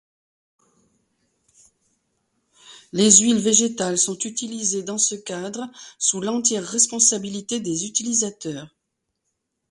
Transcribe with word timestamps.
Les 2.91 3.17
huiles 3.19 3.37
végétales 3.37 3.99
sont 3.99 4.17
utilisées 4.25 4.81
dans 4.81 4.97
ce 4.97 5.13
cadre 5.13 5.69
sous 5.99 6.21
l'entière 6.21 6.63
responsabilité 6.65 7.59
des 7.59 7.85
utilisateurs. 7.85 8.73